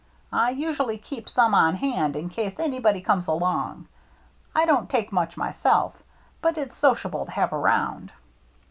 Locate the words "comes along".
3.01-3.85